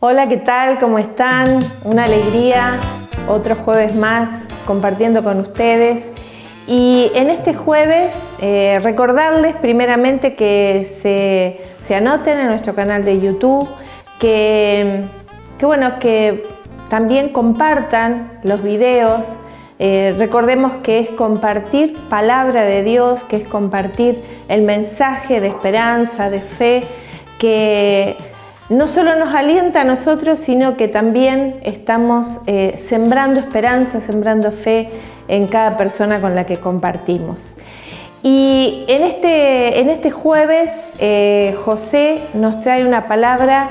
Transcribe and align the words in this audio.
Hola, 0.00 0.28
¿qué 0.28 0.36
tal? 0.36 0.78
¿Cómo 0.78 1.00
están? 1.00 1.58
Una 1.82 2.04
alegría, 2.04 2.76
otro 3.28 3.56
jueves 3.56 3.96
más 3.96 4.44
compartiendo 4.64 5.24
con 5.24 5.40
ustedes. 5.40 6.04
Y 6.68 7.10
en 7.16 7.30
este 7.30 7.52
jueves 7.52 8.14
eh, 8.40 8.78
recordarles 8.80 9.56
primeramente 9.56 10.36
que 10.36 10.86
se, 11.84 11.94
anoten 11.96 12.38
en 12.38 12.46
nuestro 12.46 12.76
canal 12.76 13.04
de 13.04 13.18
YouTube, 13.18 13.68
que, 14.20 15.02
bueno, 15.60 15.98
que 15.98 16.46
también 16.88 17.30
compartan 17.30 18.38
los 18.44 18.62
videos. 18.62 19.26
Eh, 19.80 20.14
recordemos 20.16 20.74
que 20.74 21.00
es 21.00 21.08
compartir 21.08 21.98
palabra 22.08 22.62
de 22.62 22.84
Dios, 22.84 23.24
que 23.24 23.34
es 23.34 23.48
compartir 23.48 24.22
el 24.46 24.62
mensaje 24.62 25.40
de 25.40 25.48
esperanza, 25.48 26.30
de 26.30 26.38
fe, 26.38 26.84
que 27.40 28.16
no 28.68 28.86
solo 28.86 29.16
nos 29.16 29.34
alienta 29.34 29.80
a 29.80 29.84
nosotros, 29.84 30.38
sino 30.38 30.76
que 30.76 30.88
también 30.88 31.60
estamos 31.62 32.38
eh, 32.46 32.74
sembrando 32.76 33.40
esperanza, 33.40 34.00
sembrando 34.00 34.52
fe 34.52 34.86
en 35.26 35.46
cada 35.46 35.76
persona 35.76 36.20
con 36.20 36.34
la 36.34 36.44
que 36.44 36.58
compartimos. 36.58 37.54
Y 38.22 38.84
en 38.88 39.04
este, 39.04 39.80
en 39.80 39.90
este 39.90 40.10
jueves 40.10 40.92
eh, 40.98 41.56
José 41.64 42.20
nos 42.34 42.60
trae 42.60 42.84
una 42.84 43.06
palabra 43.06 43.68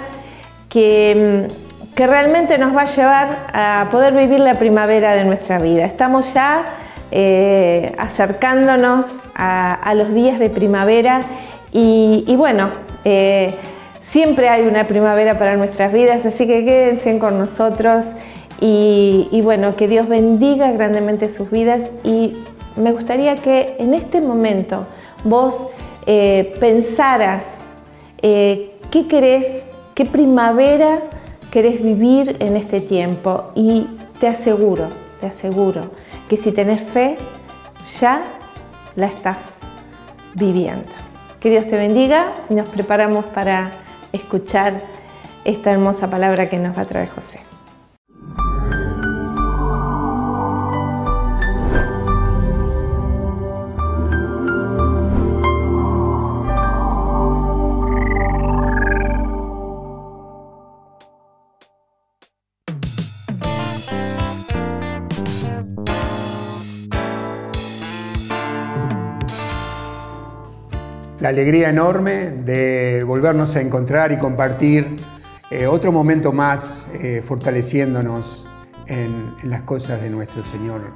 que, 0.69 1.47
mm, 1.49 1.93
que, 1.95 2.07
realmente 2.07 2.57
nos 2.57 2.75
va 2.75 2.83
a 2.83 2.85
llevar 2.85 3.47
a 3.53 3.89
poder 3.91 4.13
vivir 4.13 4.39
la 4.39 4.55
primavera 4.55 5.15
de 5.15 5.25
nuestra 5.25 5.59
vida. 5.59 5.85
Estamos 5.85 6.33
ya 6.33 6.63
eh, 7.11 7.93
acercándonos 7.97 9.05
a, 9.35 9.93
los 9.95 10.13
días 10.13 10.39
de 10.39 10.49
primavera 10.49 11.21
y, 11.71 12.35
bueno, 12.37 12.69
Siempre 14.07 14.47
hay 14.47 14.65
una 14.65 14.85
primavera 14.85 15.37
para 15.37 15.57
nuestras 15.57 15.91
vidas, 15.91 16.25
así 16.25 16.47
que 16.47 16.63
quédense 16.63 17.19
con 17.19 17.37
nosotros 17.37 18.05
y, 18.61 19.41
bueno, 19.43 19.73
que 19.73 19.89
Dios 19.89 20.07
bendiga 20.07 20.71
grandemente 20.71 21.27
sus 21.27 21.51
vidas 21.51 21.91
y 22.05 22.37
me 22.77 22.93
gustaría 22.93 23.35
que 23.35 23.75
en 23.79 23.93
este 23.93 24.21
momento 24.21 24.87
vos 25.25 25.61
eh, 26.05 26.55
pensaras 26.57 27.65
eh, 28.21 28.77
qué 28.91 29.09
querés, 29.09 29.65
qué 29.93 30.05
primavera 30.05 31.01
querés 31.51 31.83
vivir 31.83 32.37
en 32.39 32.55
este 32.55 32.79
tiempo 32.79 33.51
y 33.55 33.87
te 34.21 34.27
aseguro, 34.27 34.87
te 35.19 35.27
aseguro 35.27 35.81
que 36.29 36.37
si 36.37 36.53
tenés 36.53 36.79
fe, 36.79 37.17
ya 37.99 38.23
la 38.95 39.07
estás 39.07 39.55
viviendo. 40.33 40.87
Que 41.41 41.49
Dios 41.49 41.67
te 41.67 41.75
bendiga 41.75 42.31
y 42.49 42.53
nos 42.53 42.69
preparamos 42.69 43.25
para 43.25 43.85
escuchar 44.13 44.77
esta 45.45 45.71
hermosa 45.71 46.09
palabra 46.09 46.47
que 46.47 46.57
nos 46.57 46.77
va 46.77 46.81
a 46.81 46.85
traer 46.85 47.09
José. 47.09 47.46
La 71.19 71.29
alegría 71.29 71.69
enorme 71.69 72.29
de 72.29 73.03
volvernos 73.03 73.55
a 73.55 73.61
encontrar 73.61 74.11
y 74.11 74.17
compartir 74.17 74.95
eh, 75.49 75.65
otro 75.65 75.91
momento 75.91 76.31
más 76.31 76.85
eh, 77.01 77.23
fortaleciéndonos 77.25 78.47
en, 78.85 79.33
las 79.43 79.63
cosas 79.63 80.01
de 80.01 80.09
nuestro 80.09 80.43
Señor 80.43 80.93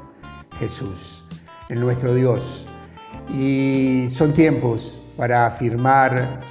Jesús, 0.59 1.25
en 1.69 1.79
nuestro 1.79 2.13
Dios. 2.13 2.67
Y 3.33 4.07
son 4.09 4.33
tiempos 4.33 5.01
para 5.17 5.47
afirmar 5.47 6.41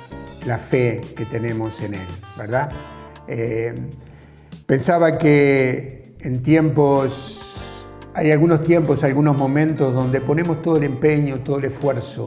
la 0.46 0.58
fe 0.58 1.00
que 1.16 1.24
tenemos 1.26 1.80
en 1.80 1.94
Él, 1.94 2.06
¿verdad? 2.36 2.70
Eh, 3.28 3.74
pensaba 4.66 5.16
que 5.16 6.14
en 6.20 6.42
tiempos, 6.42 7.56
hay 8.14 8.32
algunos 8.32 8.64
tiempos, 8.64 9.04
algunos 9.04 9.36
momentos 9.36 9.94
donde 9.94 10.20
ponemos 10.20 10.60
todo 10.60 10.76
el 10.76 10.84
empeño, 10.84 11.40
todo 11.40 11.58
el 11.58 11.66
esfuerzo, 11.66 12.26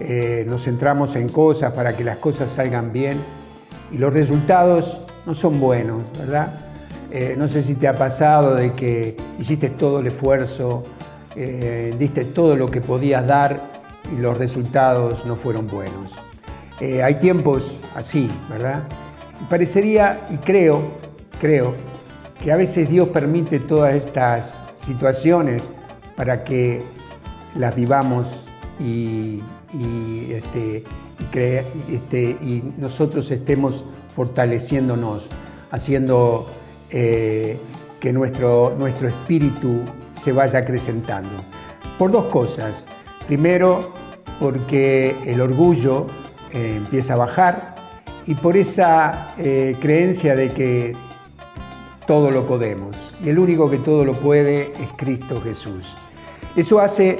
eh, 0.00 0.44
nos 0.48 0.64
centramos 0.64 1.14
en 1.16 1.28
cosas 1.28 1.72
para 1.72 1.96
que 1.96 2.02
las 2.02 2.16
cosas 2.18 2.50
salgan 2.50 2.92
bien 2.92 3.18
y 3.92 3.98
los 3.98 4.12
resultados 4.12 5.00
no 5.24 5.34
son 5.34 5.60
buenos, 5.60 6.02
¿verdad? 6.18 6.52
Eh, 7.10 7.36
no 7.38 7.46
sé 7.46 7.62
si 7.62 7.76
te 7.76 7.86
ha 7.86 7.94
pasado 7.94 8.56
de 8.56 8.72
que 8.72 9.16
hiciste 9.38 9.70
todo 9.70 10.00
el 10.00 10.08
esfuerzo, 10.08 10.82
eh, 11.36 11.94
diste 11.96 12.24
todo 12.24 12.56
lo 12.56 12.70
que 12.70 12.80
podías 12.80 13.24
dar 13.24 13.60
y 14.16 14.20
los 14.20 14.36
resultados 14.36 15.24
no 15.26 15.36
fueron 15.36 15.68
buenos. 15.68 16.12
hay 16.80 17.14
tiempos 17.14 17.78
así, 17.94 18.28
¿verdad? 18.50 18.82
Parecería, 19.48 20.20
y 20.28 20.36
creo, 20.38 20.82
creo, 21.40 21.74
que 22.42 22.52
a 22.52 22.56
veces 22.56 22.90
Dios 22.90 23.08
permite 23.08 23.60
todas 23.60 23.94
estas 23.94 24.58
situaciones 24.84 25.62
para 26.16 26.44
que 26.44 26.80
las 27.54 27.74
vivamos 27.74 28.44
y 28.78 29.38
y, 29.78 30.32
este, 30.32 30.84
este, 31.90 32.22
y 32.22 32.72
nosotros 32.78 33.30
estemos 33.30 33.84
fortaleciéndonos, 34.14 35.26
haciendo 35.70 36.46
eh, 36.90 37.58
que 38.00 38.12
nuestro, 38.12 38.74
nuestro 38.78 39.08
espíritu 39.08 39.82
se 40.20 40.32
vaya 40.32 40.60
acrecentando. 40.60 41.30
Por 41.98 42.12
dos 42.12 42.26
cosas. 42.26 42.86
Primero, 43.26 43.80
porque 44.40 45.16
el 45.24 45.40
orgullo 45.40 46.06
eh, 46.52 46.74
empieza 46.76 47.14
a 47.14 47.16
bajar 47.16 47.74
y 48.26 48.34
por 48.34 48.56
esa 48.56 49.34
eh, 49.38 49.76
creencia 49.80 50.36
de 50.36 50.48
que 50.48 50.94
todo 52.06 52.30
lo 52.30 52.46
podemos. 52.46 53.16
Y 53.24 53.30
el 53.30 53.38
único 53.38 53.70
que 53.70 53.78
todo 53.78 54.04
lo 54.04 54.12
puede 54.12 54.72
es 54.72 54.88
Cristo 54.96 55.40
Jesús. 55.42 55.86
Eso 56.54 56.80
hace, 56.80 57.18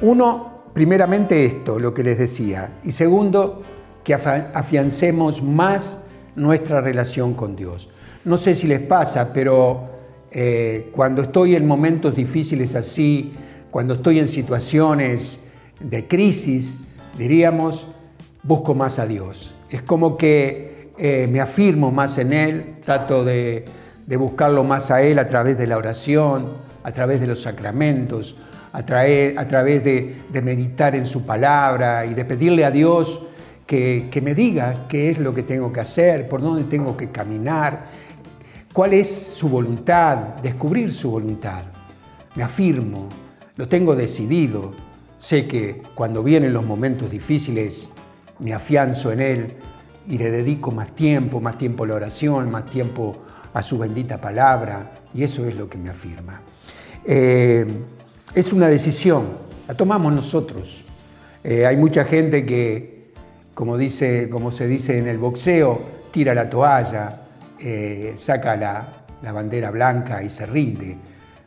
uno, 0.00 0.61
primeramente 0.72 1.44
esto, 1.44 1.78
lo 1.78 1.92
que 1.92 2.02
les 2.02 2.18
decía, 2.18 2.70
y 2.84 2.92
segundo, 2.92 3.62
que 4.04 4.14
afiancemos 4.14 5.42
más 5.42 6.04
nuestra 6.34 6.80
relación 6.80 7.34
con 7.34 7.56
Dios. 7.56 7.88
No 8.24 8.36
sé 8.36 8.54
si 8.54 8.66
les 8.66 8.80
pasa, 8.80 9.32
pero 9.32 9.90
eh, 10.30 10.90
cuando 10.94 11.22
estoy 11.22 11.56
en 11.56 11.66
momentos 11.66 12.16
difíciles 12.16 12.74
así, 12.74 13.32
cuando 13.70 13.94
estoy 13.94 14.18
en 14.18 14.28
situaciones 14.28 15.40
de 15.80 16.06
crisis, 16.06 16.78
diríamos, 17.16 17.86
busco 18.42 18.74
más 18.74 18.98
a 18.98 19.06
Dios. 19.06 19.54
Es 19.70 19.82
como 19.82 20.16
que 20.16 20.90
eh, 20.98 21.28
me 21.30 21.40
afirmo 21.40 21.90
más 21.90 22.18
en 22.18 22.32
Él, 22.32 22.74
trato 22.84 23.24
de 23.24 23.64
buscarlo 24.18 24.62
más 24.64 24.90
a 24.90 25.02
Él 25.02 25.18
a 25.18 25.26
través 25.26 25.56
de 25.58 25.66
la 25.66 25.76
oración, 25.76 26.50
a 26.84 26.92
través 26.92 27.20
de 27.20 27.26
los 27.26 27.42
sacramentos, 27.42 28.36
a, 28.72 28.84
través 28.84 29.84
de, 29.84 30.16
meditar 30.42 30.94
en 30.96 31.06
su 31.06 31.24
palabra 31.24 32.06
y 32.06 32.14
de 32.14 32.24
pedirle 32.24 32.64
a 32.64 32.70
Dios 32.70 33.26
que, 33.66 34.20
me 34.22 34.34
diga 34.34 34.86
qué 34.88 35.10
es 35.10 35.18
lo 35.18 35.34
que 35.34 35.42
tengo 35.42 35.72
que 35.72 35.80
hacer, 35.80 36.26
por 36.26 36.40
dónde 36.40 36.64
tengo 36.64 36.96
que 36.96 37.10
caminar, 37.10 37.86
cuál 38.72 38.94
es 38.94 39.08
su 39.08 39.48
voluntad, 39.48 40.36
descubrir 40.42 40.92
su 40.92 41.10
voluntad. 41.10 41.62
Me 42.34 42.42
afirmo, 42.42 43.08
lo 43.56 43.68
tengo 43.68 43.94
decidido, 43.94 44.72
sé 45.18 45.46
que 45.46 45.82
cuando 45.94 46.22
vienen 46.22 46.52
los 46.52 46.64
momentos 46.64 47.10
difíciles 47.10 47.92
me 48.38 48.54
afianzo 48.54 49.12
en 49.12 49.20
Él 49.20 49.46
y 50.08 50.16
le 50.18 50.30
dedico 50.30 50.70
más 50.70 50.94
tiempo, 50.94 51.40
más 51.40 51.58
tiempo 51.58 51.84
a 51.84 51.88
la 51.88 51.94
oración, 51.94 52.50
más 52.50 52.66
tiempo 52.66 53.12
a 53.52 53.62
su 53.62 53.78
bendita 53.78 54.18
palabra, 54.18 54.92
y 55.14 55.22
eso 55.22 55.46
es 55.46 55.56
lo 55.56 55.68
que 55.68 55.76
me 55.76 55.90
afirma. 55.90 56.40
Eh, 57.04 57.66
es 58.34 58.52
una 58.52 58.68
decisión, 58.68 59.28
la 59.68 59.74
tomamos 59.74 60.14
nosotros. 60.14 60.82
Eh, 61.44 61.66
hay 61.66 61.76
mucha 61.76 62.04
gente 62.04 62.46
que, 62.46 63.12
como, 63.54 63.76
dice, 63.76 64.28
como 64.30 64.50
se 64.50 64.66
dice 64.66 64.98
en 64.98 65.06
el 65.08 65.18
boxeo, 65.18 65.80
tira 66.10 66.34
la 66.34 66.48
toalla, 66.48 67.20
eh, 67.58 68.14
saca 68.16 68.56
la, 68.56 68.88
la 69.22 69.32
bandera 69.32 69.70
blanca 69.70 70.22
y 70.22 70.30
se 70.30 70.46
rinde. 70.46 70.96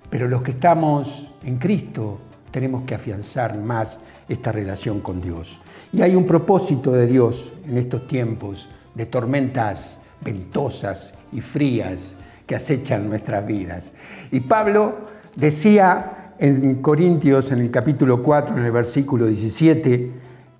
Pero 0.09 0.27
los 0.27 0.43
que 0.43 0.51
estamos 0.51 1.31
en 1.43 1.57
Cristo 1.57 2.19
tenemos 2.51 2.83
que 2.83 2.95
afianzar 2.95 3.57
más 3.57 3.99
esta 4.29 4.51
relación 4.51 5.01
con 5.01 5.19
Dios. 5.19 5.59
Y 5.91 6.01
hay 6.01 6.15
un 6.15 6.27
propósito 6.27 6.91
de 6.91 7.07
Dios 7.07 7.53
en 7.67 7.77
estos 7.77 8.07
tiempos 8.07 8.69
de 8.93 9.07
tormentas 9.07 10.01
ventosas 10.21 11.15
y 11.31 11.41
frías 11.41 12.15
que 12.45 12.55
acechan 12.55 13.09
nuestras 13.09 13.45
vidas. 13.45 13.91
Y 14.31 14.41
Pablo 14.41 14.93
decía 15.35 16.24
en 16.39 16.81
Corintios, 16.81 17.51
en 17.51 17.59
el 17.59 17.71
capítulo 17.71 18.21
4, 18.21 18.57
en 18.57 18.65
el 18.65 18.71
versículo 18.71 19.27
17, 19.27 20.11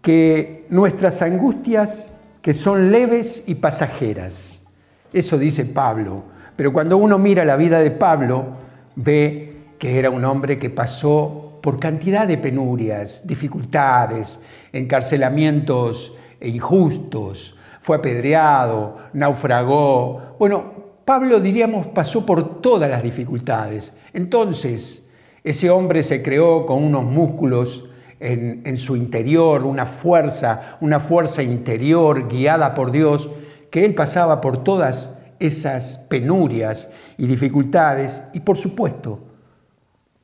que 0.02 0.66
nuestras 0.70 1.22
angustias, 1.22 2.12
que 2.42 2.54
son 2.54 2.92
leves 2.92 3.44
y 3.48 3.56
pasajeras, 3.56 4.62
Eso 5.12 5.38
dice 5.38 5.66
Pablo. 5.66 6.24
Pero 6.56 6.74
cuando 6.74 6.98
uno 6.98 7.18
mira 7.18 7.46
la 7.46 7.56
vida 7.56 7.80
de 7.80 7.92
Pablo, 7.92 8.46
ve 8.96 9.58
que 9.80 9.98
era 9.98 10.10
un 10.10 10.24
hombre 10.26 10.58
que 10.58 10.70
pasó 10.70 11.60
por 11.62 11.80
cantidad 11.80 12.28
de 12.28 12.38
penurias, 12.38 13.26
dificultades, 13.26 14.40
encarcelamientos 14.72 16.16
injustos, 16.42 17.58
fue 17.82 17.98
apedreado, 17.98 18.98
naufragó. 19.14 20.36
Bueno, 20.40 20.74
Pablo, 21.06 21.40
diríamos, 21.40 21.88
pasó 21.88 22.26
por 22.26 22.62
todas 22.62 22.90
las 22.90 23.04
dificultades. 23.04 23.96
Entonces, 24.14 25.05
ese 25.46 25.70
hombre 25.70 26.02
se 26.02 26.24
creó 26.24 26.66
con 26.66 26.84
unos 26.84 27.04
músculos 27.04 27.86
en, 28.20 28.78
su 28.78 28.96
interior, 28.96 29.64
una 29.64 29.86
fuerza, 29.86 30.78
una 30.82 31.00
fuerza 31.00 31.44
interior 31.44 32.28
guiada 32.28 32.74
por 32.74 32.92
Dios, 32.92 33.30
que 33.70 33.86
él 33.86 33.94
pasaba 33.94 34.42
por 34.42 34.64
todas 34.64 35.22
esas 35.40 35.98
penurias 36.10 36.92
y 37.20 37.28
dificultades 37.28 38.24
y 38.34 38.40
por 38.40 38.58
supuesto, 38.58 39.20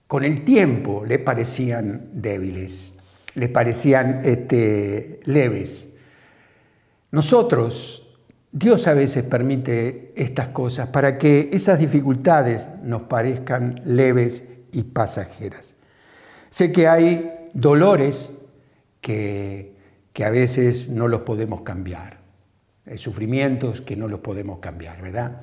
con 0.08 0.24
el 0.24 0.44
tiempo 0.44 1.06
le 1.06 1.20
parecían 1.20 2.10
débiles, 2.14 2.98
le 3.36 3.48
parecían 3.48 4.22
este, 4.24 5.20
leves. 5.26 5.96
Nosotros, 7.12 8.18
Dios 8.52 8.88
a 8.88 8.96
veces 8.96 9.24
permite 9.24 10.14
estas 10.16 10.48
cosas 10.48 10.88
para 10.88 11.20
que 11.20 11.52
esas 11.54 11.78
dificultades 11.78 12.68
nos 12.82 13.04
parezcan 13.04 13.82
leves 13.86 14.51
y 14.72 14.84
pasajeras. 14.84 15.76
Sé 16.50 16.72
que 16.72 16.88
hay 16.88 17.50
dolores 17.54 18.32
que, 19.00 19.72
a 20.24 20.30
veces 20.30 20.90
no 20.90 21.08
los 21.08 21.22
podemos 21.22 21.62
cambiar, 21.62 22.20
hay 22.86 22.98
sufrimientos 22.98 23.82
que 23.82 23.96
no 23.96 24.08
los 24.08 24.20
podemos 24.20 24.60
cambiar, 24.60 25.02
¿verdad? 25.02 25.42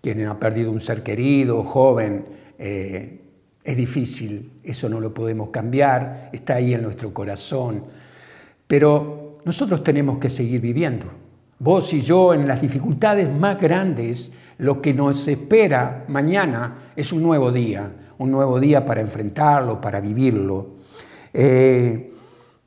Quien 0.00 0.26
ha 0.26 0.38
perdido 0.38 0.72
un 0.72 0.80
ser 0.80 1.02
querido, 1.02 1.62
joven, 1.62 2.24
eh, 2.58 3.20
es 3.62 3.76
difícil, 3.76 4.50
eso 4.64 4.88
no 4.88 5.00
lo 5.00 5.12
podemos 5.12 5.50
cambiar, 5.50 6.30
está 6.32 6.54
ahí 6.54 6.74
en 6.74 6.82
nuestro 6.82 7.12
corazón, 7.12 7.84
pero 8.66 9.38
nosotros 9.44 9.84
tenemos 9.84 10.18
que 10.18 10.30
seguir 10.30 10.60
viviendo. 10.60 11.06
Vos 11.58 11.92
y 11.92 12.02
yo 12.02 12.34
en 12.34 12.48
las 12.48 12.60
dificultades 12.60 13.28
más 13.28 13.60
grandes, 13.60 14.32
lo 14.58 14.80
que 14.80 14.94
nos 14.94 15.26
espera 15.28 16.04
mañana 16.08 16.92
es 16.96 17.12
un 17.12 17.22
nuevo 17.22 17.52
día, 17.52 17.90
un 18.18 18.30
nuevo 18.30 18.60
día 18.60 18.84
para 18.84 19.00
enfrentarlo, 19.00 19.80
para 19.80 20.00
vivirlo. 20.00 20.74
Eh, 21.32 22.12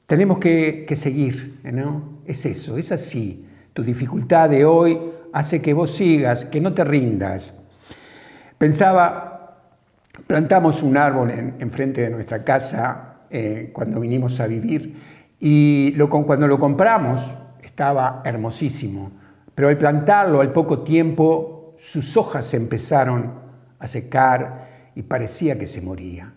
tenemos 0.06 0.40
que, 0.40 0.86
seguir, 0.96 1.60
¿no? 1.64 2.20
Es 2.26 2.46
eso, 2.46 2.78
es 2.78 2.92
así. 2.92 3.48
Tu 3.74 3.84
dificultad 3.84 4.50
de 4.50 4.66
hoy 4.66 5.00
hace 5.34 5.62
que 5.62 5.74
vos 5.74 5.92
sigas, 5.92 6.46
que 6.46 6.60
no 6.60 6.74
te 6.74 6.84
rindas. 6.84 7.58
Pensaba, 8.58 9.58
plantamos 10.28 10.84
un 10.84 10.98
árbol 10.98 11.32
enfrente 11.60 12.02
de 12.02 12.10
nuestra 12.10 12.44
casa 12.44 13.16
eh, 13.30 13.70
cuando 13.74 14.00
vinimos 14.00 14.40
a 14.40 14.48
vivir 14.48 14.96
y 15.40 15.98
cuando 15.98 16.48
lo 16.48 16.60
compramos 16.60 17.34
estaba 17.64 18.22
hermosísimo, 18.26 19.12
pero 19.56 19.70
al 19.70 19.78
plantarlo 19.78 20.42
al 20.42 20.52
poco 20.52 20.80
tiempo 20.80 21.76
sus 21.78 22.16
hojas 22.18 22.54
empezaron 22.54 23.32
a 23.80 23.88
secar 23.88 24.71
y 24.96 25.04
parecía 25.04 25.58
que 25.58 25.66
se 25.66 25.82
moría. 25.82 26.34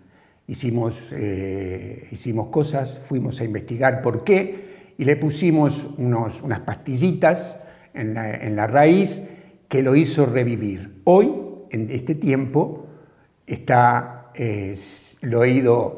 Hicimos, 0.46 1.10
eh, 1.12 2.08
hicimos 2.10 2.48
cosas, 2.48 3.00
fuimos 3.06 3.40
a 3.40 3.44
investigar 3.44 4.02
por 4.02 4.24
qué 4.24 4.92
y 4.98 5.04
le 5.04 5.16
pusimos 5.16 5.94
unos, 5.98 6.42
unas 6.42 6.60
pastillitas 6.60 7.60
en 7.94 8.14
la, 8.56 8.66
raíz 8.66 9.22
que 9.68 9.82
lo 9.82 9.96
hizo 9.96 10.26
revivir. 10.26 11.00
Hoy, 11.04 11.32
en 11.70 11.90
este 11.90 12.14
tiempo, 12.14 12.86
está, 13.46 14.32
lo, 15.22 15.44
he 15.44 15.50
ido, 15.50 15.96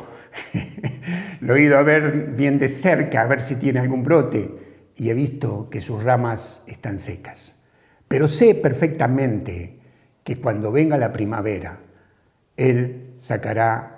lo 1.41 1.57
he 1.57 1.63
ido 1.63 1.79
a 1.79 1.83
ver 1.83 2.35
bien 2.37 2.59
de 2.59 2.69
cerca, 2.69 3.23
a 3.23 3.27
ver 3.27 3.43
si 3.43 3.57
tiene 3.57 3.81
algún 3.81 4.03
brote, 4.03 4.51
y 4.95 5.11
he 5.11 5.15
visto 5.15 5.69
que 5.71 5.81
sus 5.81 6.03
ramas 6.03 6.65
están 6.67 6.99
secas. 6.99 7.61
Pero 8.09 8.29
sé 8.29 8.55
perfectamente 8.55 9.79
que 10.23 10.39
cuando 10.39 10.73
venga 10.73 10.97
la 10.97 11.13
primavera, 11.13 11.81
Él 12.57 13.15
sacará 13.17 13.93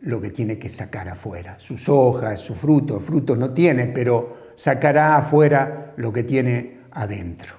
lo 0.00 0.20
que 0.20 0.30
tiene 0.30 0.58
que 0.58 0.68
sacar 0.68 1.08
afuera, 1.08 1.58
sus 1.58 1.88
hojas, 1.88 2.40
su 2.40 2.54
fruto, 2.54 3.00
fruto 3.00 3.36
no 3.36 3.50
tiene, 3.50 3.86
pero 3.86 4.52
sacará 4.54 5.16
afuera 5.16 5.94
lo 5.96 6.12
que 6.12 6.24
tiene 6.24 6.78
adentro. 6.90 7.54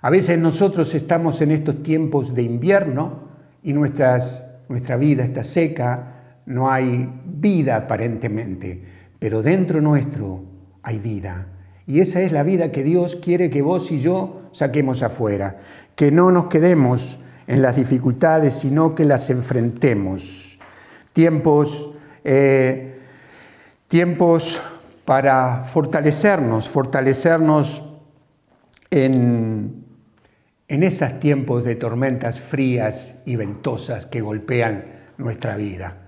A 0.00 0.10
veces 0.10 0.38
nosotros 0.38 0.94
estamos 0.94 1.40
en 1.40 1.50
estos 1.50 1.82
tiempos 1.82 2.34
de 2.34 2.42
invierno 2.42 3.28
y 3.62 3.72
nuestra 3.72 4.96
vida 4.98 5.24
está 5.24 5.42
seca, 5.42 6.40
no 6.46 6.70
hay 6.70 7.10
vida 7.24 7.76
aparentemente, 7.76 8.82
pero 9.18 9.42
dentro 9.42 9.80
nuestro 9.80 10.44
hay 10.82 10.98
vida. 10.98 11.46
Y 11.86 12.00
esa 12.00 12.22
es 12.22 12.32
la 12.32 12.42
vida 12.42 12.72
que 12.72 12.82
Dios 12.82 13.16
quiere 13.16 13.50
que 13.50 13.62
vos 13.62 13.90
y 13.92 13.98
yo 13.98 14.42
saquemos 14.52 15.02
afuera, 15.02 15.58
que 15.96 16.10
no 16.10 16.30
nos 16.30 16.46
quedemos 16.46 17.18
en 17.46 17.62
las 17.62 17.76
dificultades, 17.76 18.54
sino 18.54 18.94
que 18.94 19.04
las 19.04 19.30
enfrentemos 19.30 20.54
tiempos, 21.14 21.90
eh, 22.24 22.98
tiempos 23.88 24.60
para 25.06 25.64
fortalecernos, 25.64 26.68
fortalecernos 26.68 27.84
en, 28.90 29.84
en 30.68 30.82
esos 30.82 31.20
tiempos 31.20 31.64
de 31.64 31.76
tormentas 31.76 32.40
frías 32.40 33.22
y 33.24 33.36
ventosas 33.36 34.06
que 34.06 34.20
golpean 34.20 34.84
nuestra 35.16 35.56
vida. 35.56 35.98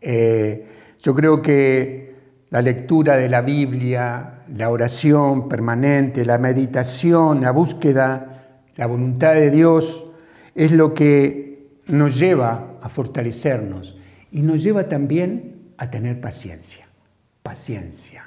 Eh, 0.00 0.66
yo 1.00 1.14
creo 1.14 1.40
que 1.40 2.14
la 2.50 2.60
lectura 2.60 3.16
de 3.16 3.28
la 3.28 3.42
Biblia, 3.42 4.40
la 4.56 4.70
oración 4.70 5.48
permanente, 5.48 6.24
la 6.24 6.38
meditación, 6.38 7.42
la 7.42 7.52
búsqueda, 7.52 8.46
la 8.74 8.86
voluntad 8.86 9.34
de 9.34 9.50
Dios, 9.50 10.07
es 10.58 10.72
lo 10.72 10.92
que 10.92 11.78
nos 11.86 12.18
lleva 12.18 12.78
a 12.82 12.88
fortalecernos, 12.88 13.96
y 14.32 14.42
nos 14.42 14.60
lleva 14.60 14.88
también 14.88 15.70
a 15.76 15.88
tener 15.88 16.20
paciencia, 16.20 16.88
paciencia, 17.44 18.24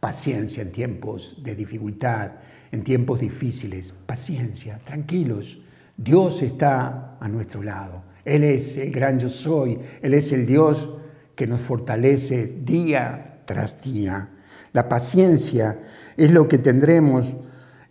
paciencia 0.00 0.64
en 0.64 0.72
tiempos 0.72 1.40
de 1.40 1.54
dificultad, 1.54 2.32
en 2.72 2.82
tiempos 2.82 3.20
difíciles, 3.20 3.92
paciencia, 4.06 4.80
tranquilos. 4.84 5.60
Dios 5.96 6.42
está 6.42 7.16
a 7.20 7.28
nuestro 7.28 7.62
lado. 7.62 8.02
Él 8.24 8.42
es 8.42 8.76
el 8.76 8.90
gran 8.90 9.20
yo 9.20 9.28
soy, 9.28 9.78
Él 10.02 10.14
es 10.14 10.32
el 10.32 10.46
Dios 10.46 10.88
que 11.36 11.46
nos 11.46 11.60
fortalece 11.60 12.58
día 12.64 13.42
tras 13.44 13.80
día. 13.82 14.30
La 14.72 14.88
paciencia 14.88 15.78
es 16.16 16.32
lo 16.32 16.48
que 16.48 16.58
tendremos 16.58 17.36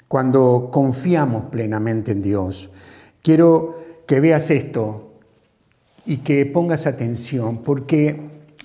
cuando 0.10 0.70
confiamos 0.74 1.46
plenamente 1.46 2.12
en 2.12 2.22
Dios. 2.22 2.70
Quiero 3.22 3.77
que 4.08 4.20
veas 4.20 4.50
esto, 4.50 5.08
y 6.08 6.18
que 6.18 6.46
pongas 6.46 6.88
atención, 6.88 7.58
porque 7.58 8.18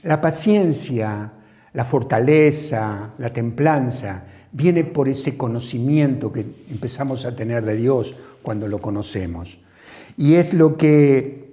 la 0.04 0.20
paciencia, 0.20 1.32
la 1.72 1.84
fortaleza, 1.84 3.10
la 3.18 3.32
templanza, 3.32 4.24
viene 4.52 4.84
por 4.84 5.08
ese 5.08 5.36
conocimiento 5.36 6.32
que 6.32 6.46
empezamos 6.70 7.24
a 7.24 7.34
tener 7.34 7.64
de 7.64 7.74
Dios 7.74 8.14
cuando 8.42 8.68
lo 8.68 8.78
conocemos. 8.78 9.58
Y 10.16 10.34
es 10.34 10.54
lo 10.54 10.76
que 10.76 11.50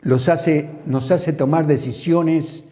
los 0.00 0.30
hace, 0.30 0.70
nos 0.86 1.10
hace 1.10 1.34
tomar 1.34 1.66
decisiones 1.66 2.70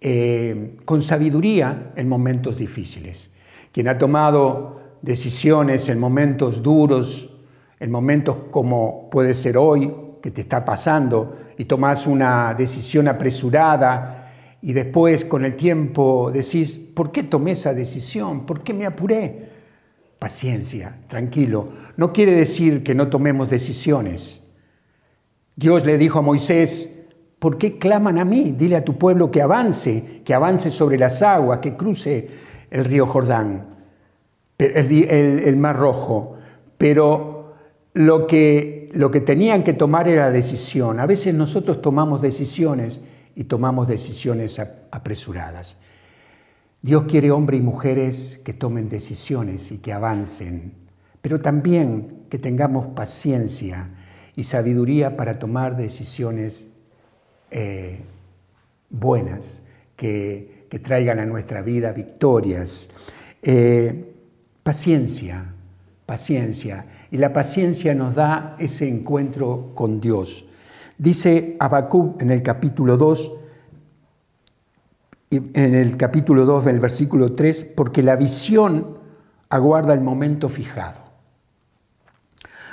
eh, 0.00 0.76
con 0.86 1.02
sabiduría 1.02 1.92
en 1.96 2.08
momentos 2.08 2.56
difíciles. 2.56 3.30
Quien 3.72 3.88
ha 3.88 3.98
tomado 3.98 4.80
decisiones 5.02 5.88
en 5.90 5.98
momentos 5.98 6.62
duros, 6.62 7.33
en 7.80 7.90
momentos 7.90 8.36
como 8.50 9.08
puede 9.10 9.34
ser 9.34 9.56
hoy, 9.56 9.92
que 10.22 10.30
te 10.30 10.40
está 10.40 10.64
pasando 10.64 11.36
y 11.58 11.66
tomas 11.66 12.06
una 12.06 12.54
decisión 12.54 13.08
apresurada 13.08 14.32
y 14.62 14.72
después 14.72 15.26
con 15.26 15.44
el 15.44 15.56
tiempo 15.56 16.30
decís, 16.32 16.78
¿por 16.78 17.12
qué 17.12 17.24
tomé 17.24 17.52
esa 17.52 17.74
decisión? 17.74 18.46
¿Por 18.46 18.62
qué 18.62 18.72
me 18.72 18.86
apuré? 18.86 19.50
Paciencia, 20.18 20.96
tranquilo. 21.08 21.68
No 21.98 22.14
quiere 22.14 22.32
decir 22.32 22.82
que 22.82 22.94
no 22.94 23.08
tomemos 23.08 23.50
decisiones. 23.50 24.42
Dios 25.54 25.84
le 25.84 25.98
dijo 25.98 26.20
a 26.20 26.22
Moisés, 26.22 27.06
¿por 27.38 27.58
qué 27.58 27.78
claman 27.78 28.18
a 28.18 28.24
mí? 28.24 28.54
Dile 28.56 28.76
a 28.76 28.84
tu 28.84 28.96
pueblo 28.96 29.30
que 29.30 29.42
avance, 29.42 30.22
que 30.24 30.32
avance 30.32 30.70
sobre 30.70 30.96
las 30.96 31.20
aguas, 31.20 31.58
que 31.58 31.76
cruce 31.76 32.30
el 32.70 32.86
río 32.86 33.06
Jordán, 33.06 33.76
el, 34.56 34.90
el 35.44 35.56
mar 35.58 35.76
rojo. 35.76 36.38
Pero 36.78 37.33
lo 37.94 38.26
que 38.26 38.84
lo 38.94 39.10
que 39.10 39.20
tenían 39.20 39.64
que 39.64 39.72
tomar 39.72 40.08
era 40.08 40.30
decisión. 40.30 41.00
A 41.00 41.06
veces 41.06 41.34
nosotros 41.34 41.82
tomamos 41.82 42.22
decisiones 42.22 43.04
y 43.34 43.44
tomamos 43.44 43.88
decisiones 43.88 44.60
apresuradas. 44.90 45.78
Dios 46.80 47.04
quiere 47.08 47.30
hombres 47.30 47.60
y 47.60 47.62
mujeres 47.64 48.40
que 48.44 48.52
tomen 48.52 48.88
decisiones 48.88 49.72
y 49.72 49.78
que 49.78 49.92
avancen, 49.92 50.74
pero 51.22 51.40
también 51.40 52.24
que 52.28 52.38
tengamos 52.38 52.86
paciencia 52.88 53.88
y 54.36 54.44
sabiduría 54.44 55.16
para 55.16 55.38
tomar 55.38 55.76
decisiones 55.76 56.68
eh, 57.50 58.00
buenas, 58.90 59.66
que, 59.96 60.54
traigan 60.82 61.20
a 61.20 61.24
nuestra 61.24 61.62
vida 61.62 61.92
victorias. 61.92 62.90
Eh, 63.42 64.12
paciencia, 64.64 65.54
paciencia. 66.04 66.84
Y 67.14 67.18
la 67.18 67.32
paciencia 67.32 67.94
nos 67.94 68.16
da 68.16 68.56
ese 68.58 68.88
encuentro 68.88 69.70
con 69.76 70.00
Dios. 70.00 70.46
Dice 70.98 71.56
Habacuc 71.60 72.20
en 72.20 72.32
el 72.32 72.42
capítulo 72.42 72.96
2, 72.96 73.32
en 75.30 75.74
el 75.76 75.96
capítulo 75.96 76.44
2 76.44 76.64
del 76.64 76.80
versículo 76.80 77.36
3, 77.36 77.66
porque 77.76 78.02
la 78.02 78.16
visión 78.16 78.98
aguarda 79.48 79.94
el 79.94 80.00
momento 80.00 80.48
fijado. 80.48 80.98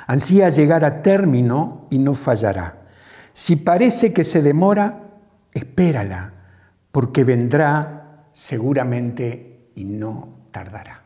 Ansía 0.07 0.49
llegar 0.49 0.85
a 0.85 1.03
término 1.03 1.85
y 1.91 1.99
no 1.99 2.15
fallará. 2.15 2.81
Si 3.33 3.57
parece 3.57 4.11
que 4.11 4.23
se 4.23 4.41
demora, 4.41 5.03
espérala, 5.53 6.33
porque 6.91 7.23
vendrá 7.23 8.25
seguramente 8.33 9.67
y 9.75 9.83
no 9.83 10.29
tardará. 10.51 11.03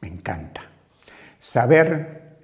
Me 0.00 0.08
encanta. 0.08 0.71
Saber 1.42 2.36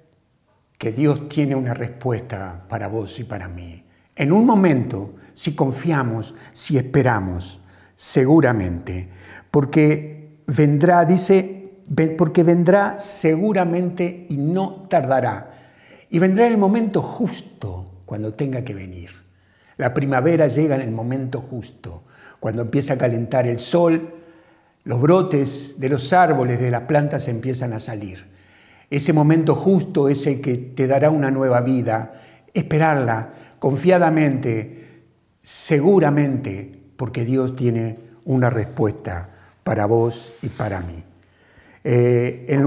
que 0.77 0.91
Dios 0.91 1.29
tiene 1.29 1.55
una 1.55 1.73
respuesta 1.73 2.65
para 2.67 2.89
vos 2.89 3.17
y 3.17 3.23
para 3.23 3.47
mí. 3.47 3.81
En 4.13 4.33
un 4.33 4.45
momento, 4.45 5.15
si 5.33 5.55
confiamos, 5.55 6.35
si 6.51 6.77
esperamos, 6.77 7.61
seguramente, 7.95 9.07
porque 9.49 10.41
vendrá, 10.47 11.05
dice, 11.05 11.71
porque 12.17 12.43
vendrá 12.43 12.99
seguramente 12.99 14.25
y 14.27 14.35
no 14.35 14.85
tardará. 14.89 15.53
Y 16.09 16.19
vendrá 16.19 16.45
el 16.45 16.57
momento 16.57 17.01
justo 17.01 18.01
cuando 18.05 18.33
tenga 18.33 18.65
que 18.65 18.73
venir. 18.73 19.11
La 19.77 19.93
primavera 19.93 20.47
llega 20.47 20.75
en 20.75 20.81
el 20.81 20.91
momento 20.91 21.39
justo, 21.39 22.03
cuando 22.41 22.63
empieza 22.63 22.95
a 22.95 22.97
calentar 22.97 23.47
el 23.47 23.59
sol, 23.59 24.13
los 24.83 24.99
brotes 24.99 25.79
de 25.79 25.87
los 25.87 26.11
árboles, 26.11 26.59
de 26.59 26.69
las 26.69 26.81
plantas 26.81 27.29
empiezan 27.29 27.71
a 27.71 27.79
salir. 27.79 28.38
Ese 28.89 29.13
momento 29.13 29.55
justo 29.55 30.09
es 30.09 30.25
el 30.27 30.41
que 30.41 30.57
te 30.57 30.87
dará 30.87 31.09
una 31.09 31.31
nueva 31.31 31.61
vida. 31.61 32.13
Esperarla 32.53 33.33
confiadamente, 33.59 35.03
seguramente, 35.41 36.71
porque 36.97 37.25
Dios 37.25 37.55
tiene 37.55 37.97
una 38.25 38.49
respuesta 38.49 39.29
para 39.63 39.85
vos 39.85 40.33
y 40.41 40.47
para 40.47 40.81
mí. 40.81 41.03
Eh, 41.83 42.45
en, 42.49 42.59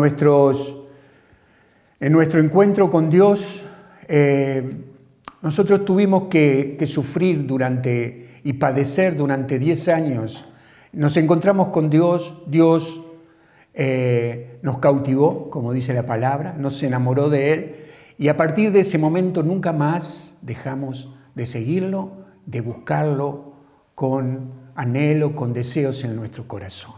en 2.00 2.12
nuestro 2.12 2.40
encuentro 2.40 2.90
con 2.90 3.10
Dios, 3.10 3.64
eh, 4.08 4.62
nosotros 5.42 5.84
tuvimos 5.84 6.24
que, 6.24 6.78
sufrir 6.86 7.46
durante 7.46 8.40
y 8.44 8.54
padecer 8.54 9.16
durante 9.16 9.58
10 9.58 9.88
años. 9.88 10.44
Nos 10.92 11.16
encontramos 11.16 11.68
con 11.68 11.90
Dios, 11.90 12.42
Dios 12.46 13.01
eh, 13.74 14.58
nos 14.62 14.78
cautivó, 14.78 15.50
como 15.50 15.72
dice 15.72 15.94
la 15.94 16.06
palabra, 16.06 16.54
nos 16.58 16.82
enamoró 16.82 17.30
de 17.30 17.52
Él 17.52 17.76
y 18.18 18.28
a 18.28 18.36
partir 18.36 18.72
de 18.72 18.80
ese 18.80 18.98
momento 18.98 19.42
nunca 19.42 19.72
más 19.72 20.38
dejamos 20.42 21.14
de 21.34 21.46
seguirlo, 21.46 22.12
de 22.46 22.60
buscarlo 22.60 23.54
con 23.94 24.52
anhelo, 24.74 25.34
con 25.34 25.52
deseos 25.52 26.04
en 26.04 26.16
nuestro 26.16 26.46
corazón. 26.46 26.94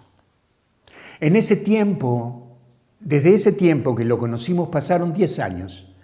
En 1.20 1.36
ese 1.36 1.56
tiempo, 1.56 2.58
desde 3.00 3.34
ese 3.34 3.52
tiempo 3.52 3.94
que 3.94 4.04
lo 4.04 4.18
conocimos, 4.18 4.68
pasaron 4.68 5.12
10 5.12 5.38
años. 5.38 5.94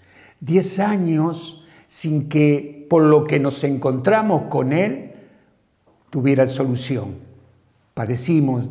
10 0.40 0.78
años 0.78 1.66
sin 1.86 2.28
que 2.28 2.86
por 2.88 3.02
lo 3.02 3.24
que 3.24 3.40
nos 3.40 3.62
encontramos 3.64 4.44
con 4.44 4.72
Él 4.72 5.12
tuviera 6.10 6.46
solución. 6.46 7.16
Padecimos 7.94 8.66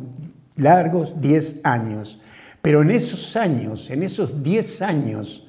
largos 0.60 1.20
10 1.20 1.60
años, 1.64 2.20
pero 2.62 2.82
en 2.82 2.90
esos 2.90 3.36
años, 3.36 3.90
en 3.90 4.02
esos 4.02 4.42
10 4.42 4.82
años, 4.82 5.46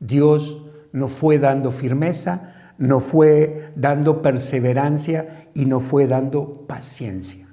Dios 0.00 0.64
nos 0.92 1.12
fue 1.12 1.38
dando 1.38 1.70
firmeza, 1.70 2.54
nos 2.78 3.04
fue 3.04 3.72
dando 3.76 4.22
perseverancia 4.22 5.48
y 5.54 5.66
nos 5.66 5.82
fue 5.82 6.06
dando 6.06 6.64
paciencia. 6.66 7.46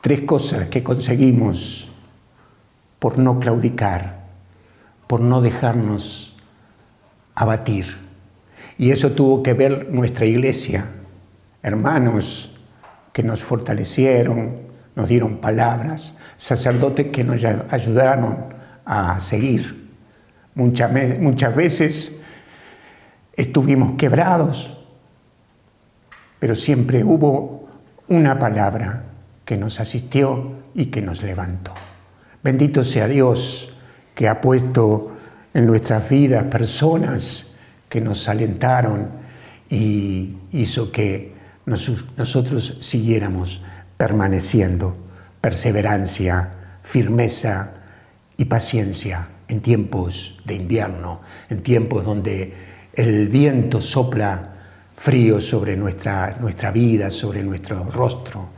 Tres 0.00 0.20
cosas 0.22 0.68
que 0.68 0.82
conseguimos 0.82 1.88
por 2.98 3.18
no 3.18 3.38
claudicar, 3.38 4.24
por 5.06 5.20
no 5.20 5.40
dejarnos 5.40 6.36
abatir. 7.34 7.96
Y 8.76 8.90
eso 8.90 9.12
tuvo 9.12 9.42
que 9.42 9.54
ver 9.54 9.90
nuestra 9.90 10.26
iglesia, 10.26 10.86
hermanos 11.62 12.53
que 13.14 13.22
nos 13.22 13.44
fortalecieron, 13.44 14.56
nos 14.96 15.08
dieron 15.08 15.36
palabras, 15.36 16.18
sacerdotes 16.36 17.12
que 17.12 17.22
nos 17.22 17.44
ayudaron 17.70 18.46
a 18.84 19.20
seguir. 19.20 19.88
Muchas, 20.56 20.90
muchas 21.20 21.54
veces 21.54 22.24
estuvimos 23.32 23.96
quebrados, 23.96 24.84
pero 26.40 26.56
siempre 26.56 27.04
hubo 27.04 27.68
una 28.08 28.36
palabra 28.36 29.04
que 29.44 29.56
nos 29.56 29.78
asistió 29.78 30.64
y 30.74 30.86
que 30.86 31.00
nos 31.00 31.22
levantó. 31.22 31.72
Bendito 32.42 32.82
sea 32.82 33.06
Dios 33.06 33.78
que 34.16 34.26
ha 34.26 34.40
puesto 34.40 35.12
en 35.54 35.66
nuestras 35.66 36.08
vidas 36.08 36.42
personas 36.46 37.56
que 37.88 38.00
nos 38.00 38.28
alentaron 38.28 39.08
y 39.70 40.34
hizo 40.50 40.90
que 40.90 41.33
nosotros 41.66 42.78
siguiéramos 42.82 43.62
permaneciendo, 43.96 44.96
perseverancia, 45.40 46.50
firmeza 46.82 47.72
y 48.36 48.44
paciencia 48.44 49.28
en 49.48 49.60
tiempos 49.60 50.40
de 50.44 50.54
invierno, 50.54 51.20
en 51.48 51.62
tiempos 51.62 52.04
donde 52.04 52.52
el 52.92 53.28
viento 53.28 53.80
sopla 53.80 54.50
frío 54.96 55.40
sobre 55.40 55.76
nuestra, 55.76 56.36
nuestra 56.40 56.70
vida, 56.70 57.10
sobre 57.10 57.42
nuestro 57.42 57.84
rostro. 57.90 58.48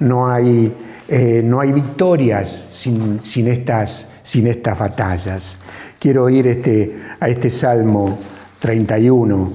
No 0.00 0.28
hay, 0.28 0.72
eh, 1.08 1.42
no 1.44 1.60
hay 1.60 1.72
victorias 1.72 2.70
sin, 2.74 3.20
sin, 3.20 3.48
estas, 3.48 4.10
sin 4.22 4.46
estas 4.46 4.78
batallas. 4.78 5.58
Quiero 5.98 6.28
ir 6.28 6.46
este, 6.46 6.98
a 7.20 7.28
este 7.28 7.50
Salmo 7.50 8.18
31 8.58 9.52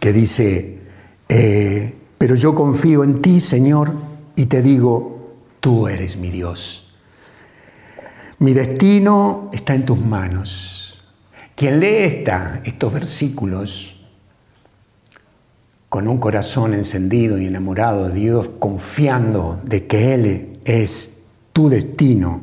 que 0.00 0.12
dice, 0.12 0.77
eh, 1.28 1.94
pero 2.16 2.34
yo 2.34 2.54
confío 2.54 3.04
en 3.04 3.22
ti, 3.22 3.40
Señor, 3.40 3.92
y 4.36 4.46
te 4.46 4.62
digo, 4.62 5.36
tú 5.60 5.88
eres 5.88 6.16
mi 6.16 6.30
Dios. 6.30 6.94
Mi 8.38 8.52
destino 8.54 9.50
está 9.52 9.74
en 9.74 9.84
tus 9.84 9.98
manos 9.98 10.78
quien 11.58 11.80
lee 11.80 12.04
esta, 12.04 12.60
estos 12.62 12.92
versículos 12.92 14.00
con 15.88 16.06
un 16.06 16.18
corazón 16.18 16.72
encendido 16.72 17.36
y 17.36 17.46
enamorado 17.46 18.08
de 18.08 18.14
Dios, 18.14 18.48
confiando 18.60 19.60
de 19.64 19.88
que 19.88 20.14
Él 20.14 20.60
es 20.64 21.26
tu 21.52 21.68
destino, 21.68 22.42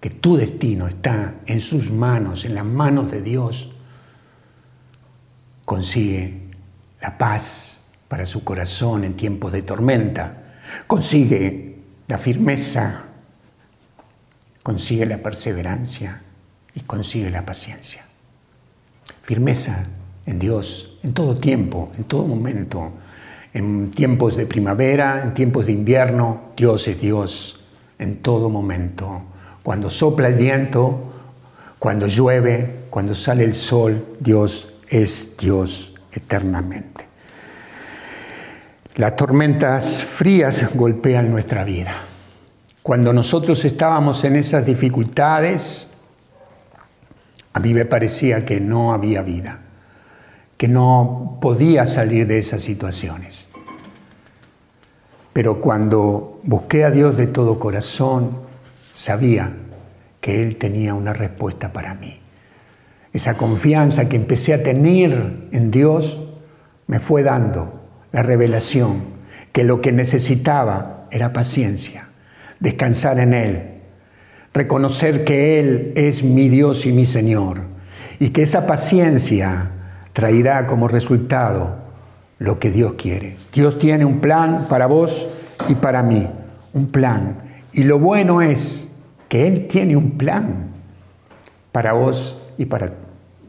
que 0.00 0.08
tu 0.08 0.38
destino 0.38 0.86
está 0.86 1.34
en 1.44 1.60
sus 1.60 1.90
manos, 1.90 2.46
en 2.46 2.54
las 2.54 2.64
manos 2.64 3.10
de 3.10 3.20
Dios, 3.20 3.70
consigue 5.66 6.48
la 7.02 7.18
paz 7.18 7.71
para 8.12 8.26
su 8.26 8.44
corazón 8.44 9.04
en 9.04 9.14
tiempos 9.14 9.52
de 9.52 9.62
tormenta, 9.62 10.58
consigue 10.86 11.78
la 12.08 12.18
firmeza, 12.18 13.04
consigue 14.62 15.06
la 15.06 15.16
perseverancia 15.16 16.20
y 16.74 16.80
consigue 16.80 17.30
la 17.30 17.46
paciencia 17.46 18.04
firmeza 19.22 19.86
en 20.26 20.38
Dios 20.38 20.98
en 21.02 21.14
todo 21.14 21.38
tiempo, 21.38 21.90
en 21.96 22.04
todo 22.04 22.26
momento. 22.26 22.92
En 23.54 23.90
tiempos 23.90 24.36
de 24.36 24.44
primavera, 24.44 25.22
en 25.22 25.32
tiempos 25.32 25.64
de 25.64 25.72
invierno, 25.72 26.52
Dios 26.54 26.86
es 26.88 27.00
Dios 27.00 27.64
en 27.98 28.18
todo 28.18 28.50
momento. 28.50 29.22
Cuando 29.62 29.88
sopla 29.88 30.28
el 30.28 30.34
viento, 30.34 31.14
cuando 31.78 32.08
llueve, 32.08 32.84
cuando 32.90 33.14
sale 33.14 33.44
el 33.44 33.54
sol, 33.54 34.04
Dios 34.20 34.74
es 34.90 35.34
Dios 35.38 35.94
eternamente. 36.12 37.01
Las 38.96 39.16
tormentas 39.16 40.04
frías 40.04 40.74
golpean 40.74 41.30
nuestra 41.30 41.64
vida. 41.64 42.02
Cuando 42.82 43.14
nosotros 43.14 43.64
estábamos 43.64 44.22
en 44.24 44.36
esas 44.36 44.66
dificultades, 44.66 45.96
a 47.54 47.60
mí 47.60 47.72
me 47.72 47.86
parecía 47.86 48.44
que 48.44 48.60
no 48.60 48.92
había 48.92 49.22
vida, 49.22 49.60
que 50.58 50.68
no 50.68 51.38
podía 51.40 51.86
salir 51.86 52.26
de 52.26 52.38
esas 52.38 52.60
situaciones. 52.60 53.48
Pero 55.32 55.62
cuando 55.62 56.40
busqué 56.42 56.84
a 56.84 56.90
Dios 56.90 57.16
de 57.16 57.28
todo 57.28 57.58
corazón, 57.58 58.40
sabía 58.92 59.54
que 60.20 60.42
Él 60.42 60.56
tenía 60.56 60.92
una 60.92 61.14
respuesta 61.14 61.72
para 61.72 61.94
mí. 61.94 62.20
Esa 63.14 63.38
confianza 63.38 64.10
que 64.10 64.16
empecé 64.16 64.52
a 64.52 64.62
tener 64.62 65.48
en 65.50 65.70
Dios 65.70 66.18
me 66.86 67.00
fue 67.00 67.22
dando 67.22 67.81
la 68.12 68.22
revelación 68.22 69.02
que 69.52 69.64
lo 69.64 69.80
que 69.80 69.92
necesitaba 69.92 71.06
era 71.10 71.32
paciencia, 71.32 72.08
descansar 72.60 73.18
en 73.18 73.34
Él, 73.34 73.62
reconocer 74.54 75.24
que 75.24 75.60
Él 75.60 75.92
es 75.94 76.22
mi 76.22 76.48
Dios 76.48 76.86
y 76.86 76.92
mi 76.92 77.04
Señor, 77.04 77.62
y 78.18 78.30
que 78.30 78.42
esa 78.42 78.66
paciencia 78.66 79.70
traerá 80.12 80.66
como 80.66 80.88
resultado 80.88 81.76
lo 82.38 82.58
que 82.58 82.70
Dios 82.70 82.94
quiere. 82.94 83.36
Dios 83.52 83.78
tiene 83.78 84.04
un 84.04 84.20
plan 84.20 84.66
para 84.68 84.86
vos 84.86 85.28
y 85.68 85.74
para 85.74 86.02
mí, 86.02 86.26
un 86.72 86.88
plan. 86.88 87.38
Y 87.72 87.84
lo 87.84 87.98
bueno 87.98 88.42
es 88.42 88.96
que 89.28 89.46
Él 89.46 89.68
tiene 89.68 89.96
un 89.96 90.12
plan 90.12 90.70
para 91.72 91.92
vos 91.92 92.42
y 92.58 92.66
para, 92.66 92.92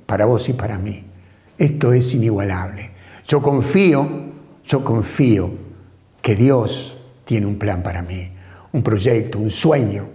para 0.06 0.26
vos 0.26 0.48
y 0.50 0.54
para 0.54 0.78
mí. 0.78 1.04
Esto 1.58 1.94
es 1.94 2.14
inigualable. 2.14 2.92
Yo 3.28 3.42
confío, 3.42 4.33
yo 4.66 4.84
confío 4.84 5.52
que 6.22 6.36
Dios 6.36 6.98
tiene 7.26 7.46
un 7.46 7.58
plan 7.58 7.84
para 7.84 8.02
mí, 8.02 8.32
un 8.72 8.84
proyecto, 8.84 9.40
un 9.40 9.50
sueño. 9.50 10.08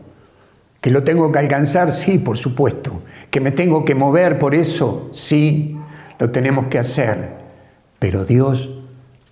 Que 0.81 0.91
lo 0.91 1.03
tengo 1.03 1.31
que 1.33 1.39
alcanzar, 1.39 1.93
sí, 1.93 2.19
por 2.19 2.39
supuesto. 2.39 3.03
Que 3.31 3.41
me 3.41 3.51
tengo 3.51 3.85
que 3.85 3.95
mover 3.95 4.39
por 4.39 4.55
eso, 4.55 5.11
sí, 5.13 5.77
lo 6.19 6.31
tenemos 6.31 6.69
que 6.69 6.79
hacer. 6.79 7.37
Pero 7.99 8.25
Dios 8.25 8.71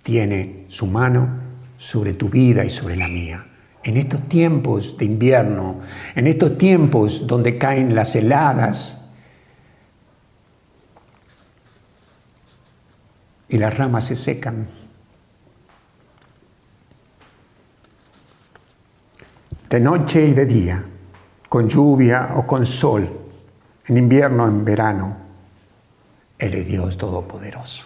tiene 0.03 0.65
su 0.67 0.87
mano 0.87 1.27
sobre 1.77 2.13
tu 2.13 2.29
vida 2.29 2.65
y 2.65 2.69
sobre 2.69 2.95
la 2.95 3.07
mía. 3.07 3.45
En 3.83 3.95
estos 3.95 4.27
tiempos 4.27 4.97
de 4.97 5.05
invierno, 5.05 5.79
en 6.15 6.27
estos 6.27 6.57
tiempos 6.57 7.25
donde 7.25 7.57
caen 7.57 7.95
las 7.95 8.15
heladas 8.15 9.09
y 13.47 13.57
las 13.57 13.77
ramas 13.77 14.05
se 14.05 14.17
secan, 14.17 14.67
de 19.69 19.79
noche 19.79 20.25
y 20.25 20.33
de 20.33 20.45
día, 20.45 20.83
con 21.49 21.67
lluvia 21.67 22.33
o 22.35 22.47
con 22.47 22.65
sol, 22.65 23.09
en 23.85 23.97
invierno 23.97 24.43
o 24.43 24.47
en 24.47 24.63
verano, 24.63 25.17
Él 26.37 26.53
es 26.53 26.67
Dios 26.67 26.97
Todopoderoso. 26.97 27.85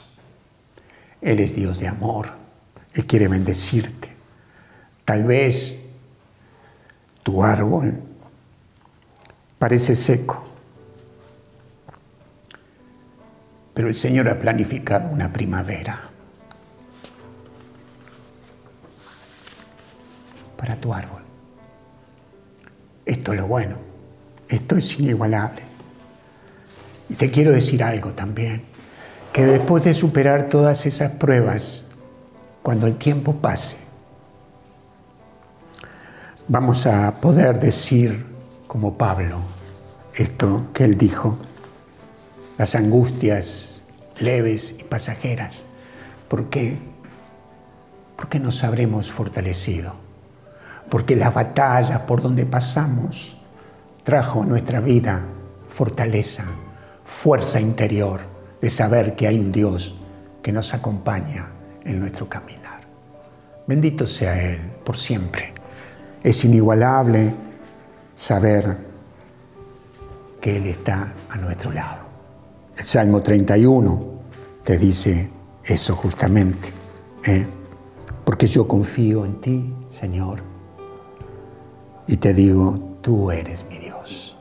Él 1.22 1.40
es 1.40 1.56
Dios 1.56 1.80
de 1.80 1.88
amor. 1.88 2.30
Él 2.94 3.06
quiere 3.06 3.28
bendecirte. 3.28 4.10
Tal 5.06 5.24
vez 5.24 5.90
tu 7.24 7.44
árbol 7.44 7.94
parece 9.58 9.96
seco, 9.96 10.44
pero 13.74 13.88
el 13.88 13.96
Señor 13.96 14.28
ha 14.30 14.40
planificado 14.40 15.10
una 15.10 15.32
primavera 15.32 16.02
para 20.58 20.76
tu 20.76 20.94
árbol. 20.94 21.21
Esto 23.06 23.34
es 23.34 23.40
lo 23.40 23.48
bueno, 23.48 23.76
esto 24.48 24.78
es 24.78 25.00
inigualable. 25.00 25.64
Y 27.10 27.16
te 27.16 27.32
quiero 27.32 27.52
decir 27.52 27.84
algo 27.84 28.12
también, 28.12 28.64
que 29.34 29.46
después 29.46 29.84
de 29.84 29.94
superar 29.94 30.50
todas 30.50 30.86
esas 30.86 31.14
pruebas, 31.14 31.86
cuando 32.62 32.88
el 32.88 32.98
tiempo 32.98 33.36
pase, 33.36 33.78
vamos 36.48 36.86
a 36.86 37.20
poder 37.20 37.60
decir 37.60 38.26
como 38.68 38.98
Pablo 38.98 39.40
esto 40.14 40.68
que 40.74 40.84
él 40.84 40.98
dijo, 40.98 41.38
las 42.58 42.76
angustias 42.76 43.82
leves 44.20 44.76
y 44.80 44.84
pasajeras. 44.84 45.66
¿Por 46.28 46.50
qué? 46.50 46.78
Porque 48.16 48.40
nos 48.40 48.64
habremos 48.64 49.12
fortalecido 49.12 50.01
porque 50.92 51.16
la 51.16 51.30
batalla 51.30 52.06
por 52.06 52.22
donde 52.22 52.46
pasamos 52.46 53.38
trajo 54.04 54.44
a 54.44 54.46
nuestra 54.46 54.82
vida 54.82 55.22
fortaleza, 55.70 56.44
fuerza 57.06 57.62
interior 57.62 58.20
de 58.62 58.70
saber 58.70 59.16
que 59.16 59.26
hay 59.26 59.40
un 59.40 59.54
Dios 59.54 59.96
que 60.44 60.52
nos 60.52 60.74
acompaña 60.74 61.48
en 61.86 61.98
nuestro 61.98 62.28
caminar. 62.28 62.82
Bendito 63.66 64.06
sea 64.06 64.38
Él 64.44 64.60
por 64.84 64.98
siempre. 64.98 65.54
Es 66.22 66.44
inigualable 66.44 67.34
saber 68.14 68.76
que 70.42 70.58
Él 70.58 70.66
está 70.66 71.14
a 71.30 71.38
nuestro 71.38 71.72
lado. 71.72 72.02
El 72.76 72.84
Salmo 72.84 73.22
31 73.22 74.08
te 74.66 74.78
dice 74.78 75.30
eso 75.64 75.94
justamente, 75.96 76.68
¿eh? 77.24 77.46
porque 78.26 78.46
yo 78.48 78.68
confío 78.68 79.24
en 79.24 79.40
ti, 79.40 79.74
Señor 79.88 80.51
y 82.08 82.18
te 82.18 82.34
digo, 82.34 82.80
tú 83.02 83.32
eres 83.32 83.66
mi 83.70 83.78
Dios. 83.78 84.38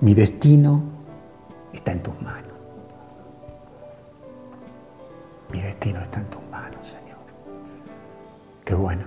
Mi 0.00 0.14
destino 0.14 0.82
está 1.72 1.92
en 1.92 2.02
tus 2.02 2.20
manos. 2.22 2.50
Mi 5.52 5.60
destino 5.60 6.00
está 6.00 6.20
en 6.20 6.26
tus 6.26 6.42
manos, 6.50 6.86
Señor. 6.86 7.18
Qué 8.64 8.74
bueno 8.74 9.02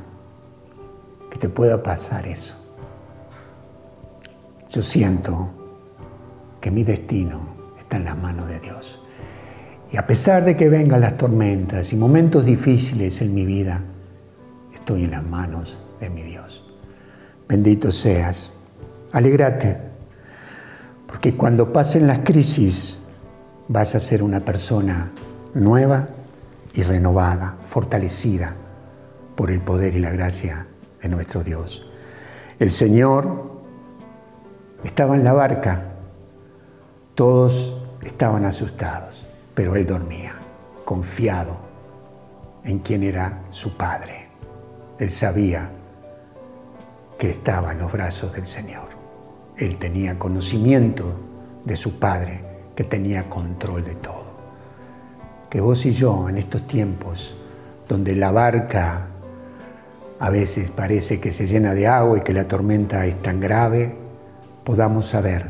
que 1.32 1.39
te 1.39 1.49
pueda 1.49 1.82
pasar 1.82 2.28
eso. 2.28 2.56
Yo 4.69 4.82
siento 4.82 5.49
que 6.60 6.69
mi 6.69 6.84
destino 6.84 7.39
está 7.80 7.97
en 7.97 8.06
las 8.06 8.17
manos 8.17 8.47
de 8.47 8.60
Dios. 8.60 8.99
Y 9.91 9.97
a 9.97 10.06
pesar 10.06 10.43
de 10.43 10.58
que 10.58 10.69
vengan 10.69 11.02
las 11.02 11.17
tormentas 11.17 11.93
y 11.93 11.95
momentos 11.95 12.45
difíciles 12.45 13.21
en 13.21 13.34
mi 13.34 13.45
vida, 13.45 13.82
estoy 14.73 15.04
en 15.04 15.12
las 15.12 15.23
manos 15.23 15.80
de 15.99 16.10
mi 16.10 16.23
Dios 16.23 16.62
bendito 17.47 17.91
seas. 17.91 18.51
Alégrate, 19.12 19.77
porque 21.08 21.36
cuando 21.36 21.71
pasen 21.71 22.08
las 22.08 22.19
crisis 22.19 22.99
vas 23.67 23.95
a 23.95 23.99
ser 23.99 24.23
una 24.23 24.39
persona 24.39 25.12
nueva 25.53 26.08
y 26.73 26.82
renovada, 26.82 27.56
fortalecida 27.65 28.53
por 29.36 29.51
el 29.51 29.62
poder 29.62 29.95
y 29.95 29.99
la 29.99 30.12
gracia 30.12 30.67
de 31.01 31.10
nuestro 31.10 31.43
Dios. 31.43 31.88
El 32.60 32.71
Señor 32.71 33.51
estaba 34.84 35.15
en 35.15 35.23
la 35.23 35.34
barca, 35.34 35.84
todos 37.15 37.79
estaban 38.03 38.45
asustados, 38.45 39.25
pero 39.53 39.75
Él 39.75 39.86
dormía, 39.86 40.34
confiado 40.86 41.58
en 42.63 42.79
quién 42.79 43.03
era 43.03 43.41
su 43.51 43.77
Padre. 43.77 44.27
Él 44.99 45.12
sabía 45.12 45.69
que 47.23 47.29
estaba 47.29 47.71
en 47.71 47.79
los 47.79 47.89
brazos 47.89 48.33
del 48.33 48.45
Señor. 48.45 48.89
Él 49.55 49.77
tenía 49.77 50.19
conocimiento 50.19 51.05
de 51.63 51.77
su 51.77 51.97
Padre, 51.97 52.41
que 52.75 52.83
tenía 52.83 53.29
control 53.29 53.86
de 53.86 53.95
todo. 53.95 54.25
Que 55.49 55.62
vos 55.62 55.86
y 55.86 55.93
yo 55.93 56.27
en 56.27 56.38
estos 56.38 56.67
tiempos, 56.67 57.33
donde 57.88 58.13
la 58.13 58.29
barca 58.31 59.07
a 60.19 60.29
veces 60.29 60.69
parece 60.69 61.21
que 61.21 61.31
se 61.31 61.47
llena 61.47 61.73
de 61.73 61.88
agua 61.88 62.17
y 62.17 62.21
que 62.23 62.33
la 62.33 62.45
tormenta 62.45 63.05
es 63.05 63.15
tan 63.21 63.39
grave, 63.39 63.95
podamos 64.65 65.07
saber 65.07 65.47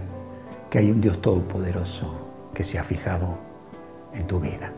que 0.69 0.77
hay 0.77 0.91
un 0.91 1.01
Dios 1.01 1.23
todopoderoso 1.23 2.29
que 2.53 2.63
se 2.63 2.77
ha 2.77 2.83
fijado 2.83 3.35
en 4.13 4.27
tu 4.27 4.39
vida. 4.39 4.71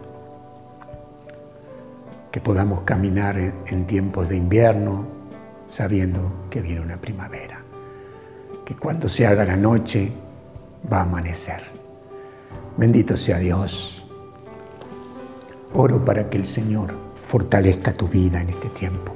Que 2.32 2.40
podamos 2.40 2.84
caminar 2.84 3.38
en 3.38 3.86
tiempos 3.86 4.30
de 4.30 4.38
invierno, 4.38 5.15
sabiendo 5.68 6.48
que 6.50 6.62
viene 6.62 6.82
una 6.82 6.98
primavera, 6.98 7.62
que 8.66 8.76
cuando 8.76 9.10
se 9.10 9.26
haga 9.26 9.46
la 9.46 9.56
noche 9.56 10.12
va 10.92 11.00
a 11.00 11.04
amanecer. 11.04 11.62
Bendito 12.78 13.18
sea 13.18 13.40
Dios. 13.40 14.06
Oro 15.74 16.04
para 16.04 16.30
que 16.30 16.38
el 16.38 16.46
Señor 16.46 16.94
fortalezca 17.26 17.94
tu 17.94 18.08
vida 18.08 18.42
en 18.42 18.50
este 18.50 18.70
tiempo, 18.70 19.14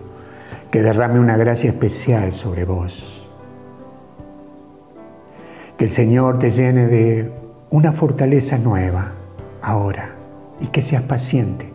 que 0.71 0.81
derrame 0.81 1.19
una 1.19 1.37
gracia 1.37 1.69
especial 1.69 2.31
sobre 2.31 2.65
vos, 2.65 3.27
que 5.77 5.85
el 5.85 5.91
Señor 5.91 6.37
te 6.39 6.49
llene 6.49 6.87
de 6.87 7.31
una 7.69 7.93
fortaleza 7.93 8.57
nueva 8.57 9.13
ahora 9.61 10.15
y 10.59 10.67
que 10.67 10.81
seas 10.81 11.03
paciente 11.03 11.71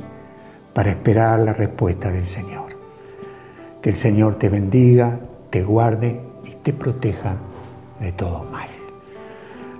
para 0.75 0.91
esperar 0.91 1.39
la 1.41 1.53
respuesta 1.53 2.11
del 2.11 2.25
Señor. 2.25 2.64
Que 3.85 3.91
el 3.91 3.97
Señor 3.97 4.37
te 4.37 4.49
bendiga, 4.49 5.19
te 5.51 5.63
guarde 5.63 6.19
y 6.43 6.55
te 6.63 6.73
proteja 6.73 7.35
de 8.01 8.13
todo 8.13 8.45
mal. 8.45 8.71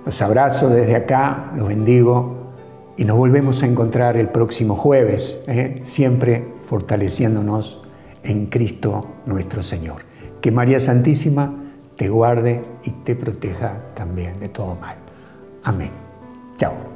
Los 0.05 0.21
abrazo 0.21 0.69
desde 0.69 0.95
acá, 0.95 1.51
los 1.57 1.69
bendigo 1.69 2.53
y 2.97 3.03
nos 3.03 3.17
volvemos 3.17 3.63
a 3.63 3.65
encontrar 3.65 4.15
el 4.15 4.29
próximo 4.29 4.75
jueves, 4.75 5.43
¿eh? 5.47 5.79
siempre 5.81 6.45
fortaleciéndonos 6.67 7.81
en 8.21 8.45
Cristo 8.45 9.01
nuestro 9.25 9.63
Señor. 9.63 10.03
Que 10.39 10.51
María 10.51 10.79
Santísima 10.79 11.51
te 11.97 12.07
guarde 12.07 12.61
y 12.83 12.91
te 12.91 13.15
proteja 13.15 13.73
también 13.95 14.39
de 14.39 14.49
todo 14.49 14.75
mal. 14.75 14.97
Amén. 15.63 15.89
Chao. 16.57 16.94